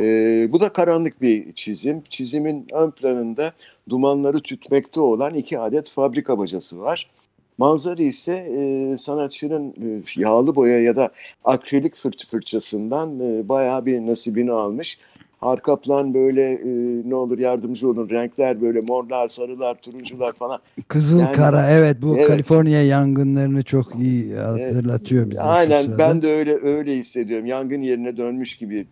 Ee, 0.00 0.48
bu 0.52 0.60
da 0.60 0.72
karanlık 0.72 1.22
bir 1.22 1.52
çizim. 1.52 2.02
Çizimin 2.08 2.66
ön 2.72 2.90
planında 2.90 3.52
dumanları 3.88 4.40
tütmekte 4.42 5.00
olan 5.00 5.34
iki 5.34 5.58
adet 5.58 5.90
fabrika 5.90 6.38
bacası 6.38 6.80
var. 6.80 7.10
Manzara 7.58 8.02
ise 8.02 8.32
e, 8.32 8.96
sanatçının 8.96 9.68
e, 9.70 10.02
yağlı 10.16 10.54
boya 10.54 10.80
ya 10.80 10.96
da 10.96 11.10
akrilik 11.44 11.96
fırç 11.96 12.28
fırçasından 12.28 13.20
e, 13.20 13.48
bayağı 13.48 13.86
bir 13.86 14.00
nasibini 14.00 14.52
almış. 14.52 14.98
Arka 15.42 15.80
plan 15.80 16.14
böyle 16.14 16.52
e, 16.52 16.68
ne 17.10 17.14
olur 17.14 17.38
yardımcı 17.38 17.88
olun 17.88 18.10
renkler 18.10 18.60
böyle 18.60 18.80
morlar, 18.80 19.28
sarılar, 19.28 19.74
turuncular 19.74 20.32
falan. 20.32 20.58
Kızıl 20.88 21.20
Yani- 21.20 21.32
kara 21.32 21.70
evet 21.70 21.96
bu 22.02 22.16
Evet. 22.16 22.26
Kaliforniya 22.26 22.86
yangınlarını 22.86 23.62
çok 23.62 23.94
iyi 23.94 24.34
hatırlatıyor 24.34 25.30
bize. 25.30 25.40
şu 25.40 25.46
Aynen 25.46 25.98
ben 25.98 26.22
de 26.22 26.32
öyle 26.32 26.54
öyle 26.62 26.96
hissediyorum. 26.96 27.46
Yangın 27.46 27.78
yerine 27.82 28.16
dönmüş 28.16 28.56
gibi 28.56 28.86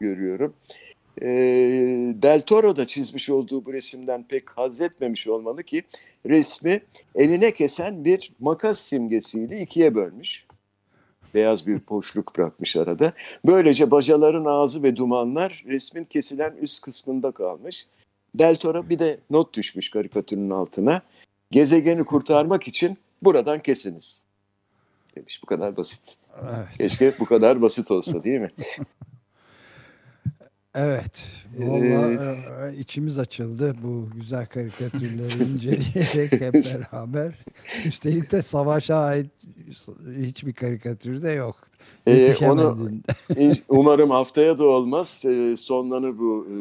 görüyorum. 0.00 0.52
E, 1.22 1.28
Del 2.22 2.42
Toro 2.42 2.76
da 2.76 2.86
çizmiş 2.86 3.30
olduğu 3.30 3.64
bu 3.64 3.72
resimden 3.72 4.22
pek 4.22 4.50
haz 4.50 4.80
etmemiş 4.80 5.26
olmalı 5.26 5.62
ki 5.62 5.82
resmi 6.26 6.80
eline 7.14 7.54
kesen 7.54 8.04
bir 8.04 8.32
makas 8.40 8.78
simgesiyle 8.78 9.60
ikiye 9.60 9.94
bölmüş. 9.94 10.46
Beyaz 11.34 11.66
bir 11.66 11.80
boşluk 11.88 12.36
bırakmış 12.38 12.76
arada. 12.76 13.12
Böylece 13.46 13.90
bacaların 13.90 14.44
ağzı 14.44 14.82
ve 14.82 14.96
dumanlar 14.96 15.64
resmin 15.66 16.04
kesilen 16.04 16.54
üst 16.60 16.82
kısmında 16.82 17.30
kalmış. 17.30 17.86
Del 18.34 18.56
Toro 18.56 18.88
bir 18.88 18.98
de 18.98 19.18
not 19.30 19.54
düşmüş 19.54 19.90
karikatürün 19.90 20.50
altına. 20.50 21.02
Gezegeni 21.50 22.04
kurtarmak 22.04 22.68
için 22.68 22.98
buradan 23.22 23.58
kesiniz. 23.58 24.22
Demiş 25.16 25.42
bu 25.42 25.46
kadar 25.46 25.76
basit. 25.76 26.18
Evet. 26.42 26.78
Keşke 26.78 27.14
bu 27.18 27.24
kadar 27.24 27.62
basit 27.62 27.90
olsa 27.90 28.24
değil 28.24 28.40
mi? 28.40 28.50
Evet. 30.74 31.26
Ee, 31.60 31.68
Vallahi 31.68 32.18
e, 32.74 32.78
içimiz 32.78 33.18
açıldı 33.18 33.74
bu 33.82 34.08
güzel 34.14 34.46
karikatürleri 34.46 35.50
inceleyerek 35.52 36.32
hep 36.32 36.54
beraber. 36.92 37.34
Üstelik 37.86 38.32
de 38.32 38.42
savaşa 38.42 38.96
ait 38.96 39.30
hiçbir 40.18 40.52
karikatür 40.52 41.22
de 41.22 41.30
yok. 41.30 41.56
Ee, 42.06 42.12
Yetişemedin. 42.12 43.02
İn- 43.36 43.62
Umarım 43.68 44.10
haftaya 44.10 44.58
da 44.58 44.64
olmaz. 44.64 45.22
Ee, 45.26 45.54
sonlanır 45.58 46.18
bu 46.18 46.46
e, 46.50 46.54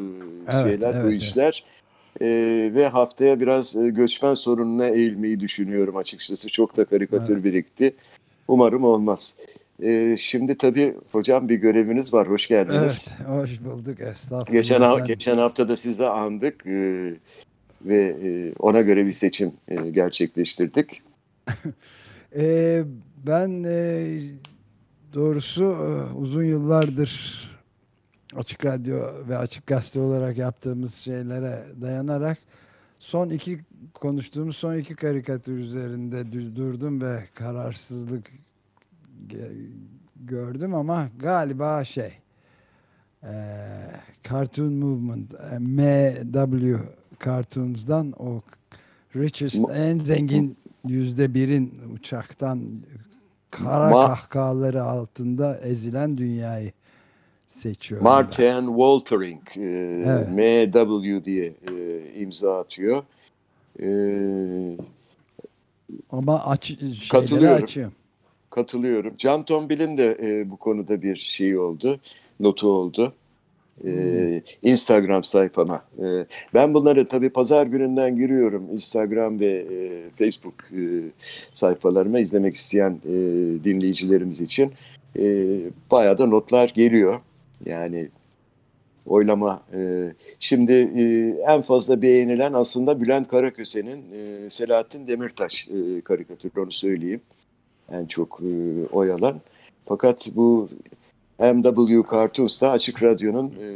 Evet, 0.51 0.63
şeyler, 0.63 1.03
bu 1.03 1.07
evet, 1.07 1.21
işler. 1.21 1.63
Ee, 2.21 2.71
ve 2.73 2.87
haftaya 2.87 3.39
biraz 3.39 3.75
e, 3.75 3.89
göçmen 3.89 4.33
sorununa 4.33 4.85
eğilmeyi 4.85 5.39
düşünüyorum 5.39 5.95
açıkçası. 5.97 6.49
Çok 6.49 6.77
da 6.77 6.85
karikatür 6.85 7.43
birikti. 7.43 7.95
Umarım 8.47 8.83
olmaz. 8.83 9.33
Ee, 9.83 10.15
şimdi 10.19 10.57
tabii 10.57 10.95
hocam 11.11 11.49
bir 11.49 11.55
göreviniz 11.55 12.13
var. 12.13 12.29
Hoş 12.29 12.47
geldiniz. 12.47 13.07
Evet, 13.17 13.29
hoş 13.29 13.63
bulduk. 13.63 13.99
Estağfurullah. 14.01 14.51
Geçen, 14.51 14.81
ha- 14.81 14.99
geçen 14.99 15.37
hafta 15.37 15.69
da 15.69 15.75
sizi 15.75 16.05
andık 16.05 16.67
e, 16.67 17.13
ve 17.85 18.15
e, 18.23 18.53
ona 18.59 18.81
göre 18.81 19.05
bir 19.05 19.13
seçim 19.13 19.51
e, 19.67 19.75
gerçekleştirdik. 19.75 21.01
Ee, 22.35 22.83
ben 23.27 23.63
e, 23.63 24.19
doğrusu 25.13 25.63
e, 25.63 26.13
uzun 26.17 26.43
yıllardır 26.43 27.41
Açık 28.35 28.65
Radyo 28.65 28.99
ve 29.29 29.37
Açık 29.37 29.67
Gazete 29.67 29.99
olarak 29.99 30.37
yaptığımız 30.37 30.95
şeylere 30.95 31.63
dayanarak 31.81 32.37
son 32.99 33.29
iki 33.29 33.59
konuştuğumuz 33.93 34.57
son 34.57 34.77
iki 34.77 34.95
karikatür 34.95 35.57
üzerinde 35.57 36.31
düz 36.31 36.55
durdum 36.55 37.01
ve 37.01 37.23
kararsızlık 37.33 38.31
gördüm 40.25 40.73
ama 40.75 41.09
galiba 41.19 41.83
şey 41.85 42.11
e, 43.23 43.31
Cartoon 44.29 44.73
Movement 44.73 45.33
e, 45.33 45.59
MW 45.59 46.79
Cartoons'dan 47.25 48.13
o 48.19 48.41
richest 49.15 49.55
Ma- 49.55 49.73
en 49.77 49.99
zengin 49.99 50.57
yüzde 50.87 51.33
birin 51.33 51.73
uçaktan 51.93 52.61
kara 53.51 53.91
Ma- 53.91 54.07
kahkahaları 54.07 54.83
altında 54.83 55.59
ezilen 55.59 56.17
dünyayı 56.17 56.71
seçiyorum. 57.47 58.05
ben. 58.05 58.11
Martin 58.13 58.67
Waltering 58.67 59.41
e, 59.57 59.61
Evet. 60.05 60.27
MW 60.73 61.25
diye 61.25 61.45
e, 61.45 62.03
imza 62.15 62.59
atıyor. 62.59 63.03
E, 63.81 63.87
Ama 66.11 66.45
aç, 66.45 66.73
Katılıyorum. 67.11 67.63
açıyorum. 67.63 67.93
Katılıyorum. 68.57 69.13
Can 69.17 69.43
Tombil'in 69.43 69.97
de 69.97 70.17
e, 70.21 70.49
bu 70.51 70.57
konuda 70.57 71.01
bir 71.01 71.15
şeyi 71.15 71.59
oldu, 71.59 71.99
notu 72.39 72.67
oldu. 72.67 73.13
E, 73.83 73.87
Hmm. 73.87 74.41
Instagram 74.71 75.23
sayfama. 75.23 75.83
E, 75.99 76.25
ben 76.53 76.73
bunları 76.73 77.07
tabii 77.07 77.29
pazar 77.29 77.67
gününden 77.67 78.15
giriyorum. 78.15 78.63
Instagram 78.73 79.39
ve 79.39 79.45
e, 79.45 79.77
Facebook 80.19 80.53
e, 80.71 80.81
sayfalarıma 81.53 82.19
izlemek 82.19 82.55
isteyen 82.55 82.91
e, 83.05 83.13
dinleyicilerimiz 83.63 84.41
için. 84.41 84.71
E, 85.19 85.23
bayağı 85.91 86.17
da 86.17 86.25
notlar 86.25 86.69
geliyor. 86.75 87.21
Yani 87.65 88.09
oylama. 89.05 89.61
e, 89.73 90.11
şimdi 90.39 90.73
e, 90.73 91.03
en 91.53 91.61
fazla 91.61 92.01
beğenilen 92.01 92.53
aslında 92.53 93.01
Bülent 93.01 93.27
Karaköse'nin 93.27 94.05
e, 94.13 94.49
Selahattin 94.49 95.07
Demirtaş 95.07 95.67
e, 95.67 96.01
karikatürü 96.01 96.61
onu 96.61 96.71
söyleyeyim. 96.71 97.21
En 97.91 98.05
çok 98.05 98.39
e, 98.41 98.85
oy 98.91 99.11
alan. 99.11 99.41
Fakat 99.85 100.27
bu 100.35 100.69
MW 101.39 102.03
Cartoons 102.11 102.61
da 102.61 102.71
Açık 102.71 103.03
Radyo'nun 103.03 103.47
e, 103.61 103.67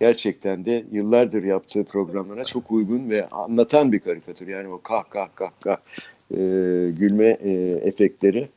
gerçekten 0.00 0.64
de 0.64 0.84
yıllardır 0.92 1.42
yaptığı 1.42 1.84
programlara 1.84 2.44
çok 2.44 2.70
uygun 2.70 3.10
ve 3.10 3.28
anlatan 3.28 3.92
bir 3.92 3.98
karikatür. 4.00 4.48
Yani 4.48 4.68
o 4.68 4.80
kah 4.82 5.04
kah 5.10 5.28
kah 5.34 5.50
kah 5.64 5.76
e, 6.30 6.36
gülme 6.98 7.24
e, 7.40 7.50
efektleri. 7.82 8.48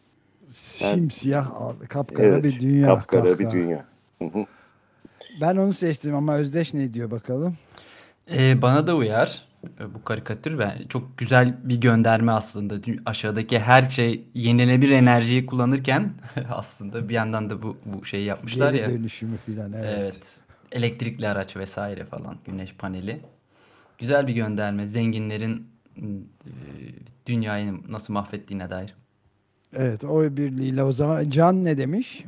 Ben- 0.43 0.49
Simsiyah, 0.53 1.51
kapkara 1.89 2.27
Evet, 2.27 2.43
bir 2.43 2.59
dünya. 2.59 2.85
Kapkara 2.85 3.23
bir 3.39 3.45
kahkaha. 3.45 3.51
dünya. 3.51 3.85
Hı 4.21 4.25
hı. 4.25 4.45
Ben 5.41 5.55
onu 5.57 5.73
seçtim 5.73 6.15
ama 6.15 6.35
Özdeş 6.37 6.73
ne 6.73 6.93
diyor 6.93 7.11
bakalım? 7.11 7.57
Ee, 8.31 8.61
bana 8.61 8.87
da 8.87 8.95
uyar 8.95 9.47
bu 9.95 10.03
karikatür. 10.03 10.59
Ben 10.59 10.87
çok 10.89 11.17
güzel 11.17 11.57
bir 11.63 11.81
gönderme 11.81 12.31
aslında. 12.31 12.75
Aşağıdaki 13.05 13.59
her 13.59 13.89
şey 13.89 14.23
yenilenebilir 14.33 14.91
enerjiyi 14.91 15.45
kullanırken 15.45 16.13
aslında 16.51 17.09
bir 17.09 17.13
yandan 17.13 17.49
da 17.49 17.61
bu 17.61 17.77
bu 17.85 18.05
şeyi 18.05 18.25
yapmışlar 18.25 18.73
Geri 18.73 18.81
ya. 18.81 18.89
dönüşümü 18.89 19.37
filan 19.37 19.73
evet. 19.73 19.99
Evet. 19.99 20.39
Elektrikli 20.71 21.27
araç 21.27 21.57
vesaire 21.57 22.05
falan, 22.05 22.37
güneş 22.45 22.75
paneli. 22.75 23.21
Güzel 23.97 24.27
bir 24.27 24.33
gönderme. 24.33 24.87
Zenginlerin 24.87 25.67
e, 25.97 26.03
dünyayı 27.25 27.73
nasıl 27.89 28.13
mahvettiğine 28.13 28.69
dair. 28.69 28.95
Evet 29.73 30.03
oy 30.03 30.37
birliğiyle 30.37 30.83
o 30.83 30.91
zaman 30.91 31.29
Can 31.29 31.63
ne 31.63 31.77
demiş? 31.77 32.25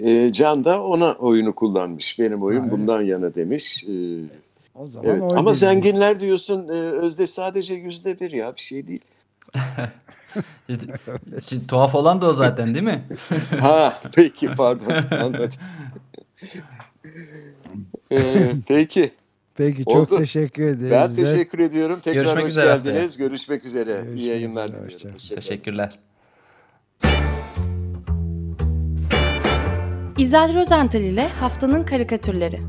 E, 0.00 0.32
Can 0.32 0.64
da 0.64 0.82
ona 0.82 1.12
oyunu 1.12 1.54
kullanmış. 1.54 2.18
Benim 2.18 2.42
oyun 2.42 2.60
Ha, 2.60 2.66
evet. 2.68 2.78
bundan 2.78 3.02
yana 3.02 3.34
demiş. 3.34 3.84
E, 3.84 3.94
O 4.80 4.86
zaman 4.86 5.08
evet. 5.10 5.22
Ama 5.22 5.40
birliği. 5.40 5.54
zenginler 5.54 6.20
diyorsun 6.20 6.68
e, 6.68 6.72
Özde 6.72 7.26
sadece 7.26 7.74
yüzde 7.74 8.20
bir 8.20 8.30
ya 8.30 8.54
bir 8.56 8.60
şey 8.60 8.86
değil. 8.88 9.00
Şimdi, 11.48 11.66
tuhaf 11.66 11.94
olan 11.94 12.22
da 12.22 12.28
o 12.28 12.32
zaten 12.32 12.74
değil 12.74 12.84
mi? 12.84 13.04
ha 13.60 13.98
peki 14.14 14.54
pardon 14.56 14.94
anladım. 15.10 15.50
ee, 18.12 18.18
peki. 18.68 19.10
Peki 19.54 19.84
çok 19.84 20.12
Oldu. 20.12 20.18
teşekkür 20.18 20.62
ederiz. 20.62 20.90
Ben 20.90 21.14
teşekkür 21.14 21.58
ediyorum. 21.58 22.00
Tekrar 22.00 22.22
Görüşmek 22.22 22.44
hoş 22.44 22.50
üzere 22.50 22.66
geldiniz. 22.66 23.10
Haftaya. 23.10 23.28
Görüşmek 23.28 23.64
üzere. 23.64 23.92
Görüşmek 23.92 24.18
İyi 24.18 24.28
yayınlar 24.28 24.72
diliyorum. 24.72 25.18
Teşekkürler. 25.34 25.98
İzel 30.18 30.54
Rozental 30.54 31.00
ile 31.00 31.28
Haftanın 31.28 31.84
Karikatürleri 31.84 32.60